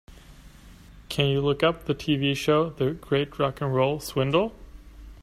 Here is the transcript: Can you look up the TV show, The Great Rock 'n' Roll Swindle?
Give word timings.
Can 1.09 1.27
you 1.27 1.41
look 1.41 1.61
up 1.61 1.85
the 1.85 1.93
TV 1.93 2.35
show, 2.35 2.71
The 2.71 2.93
Great 2.93 3.37
Rock 3.37 3.61
'n' 3.61 3.69
Roll 3.69 3.99
Swindle? 3.99 4.51